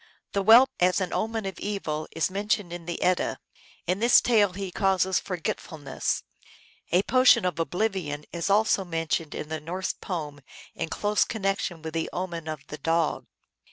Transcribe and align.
The 0.31 0.41
whelp, 0.41 0.71
as 0.79 0.99
an 0.99 1.13
omen 1.13 1.45
of 1.45 1.59
evil, 1.59 2.07
is 2.15 2.31
mentioned 2.31 2.73
in 2.73 2.87
the 2.87 2.99
Edda. 3.03 3.37
In 3.85 3.99
this 3.99 4.19
tale 4.19 4.53
he 4.53 4.71
causes 4.71 5.19
forgetfulness. 5.19 6.23
A 6.91 7.03
potion 7.03 7.45
of 7.45 7.59
oblivion 7.59 8.25
is 8.33 8.49
also 8.49 8.83
mentioned 8.83 9.35
in 9.35 9.49
the 9.49 9.59
Norse 9.59 9.93
poem 9.93 10.41
in 10.73 10.89
close 10.89 11.23
connection 11.23 11.83
with 11.83 11.93
the 11.93 12.09
omen 12.11 12.47
of 12.47 12.65
the 12.65 12.79
dog. 12.79 13.27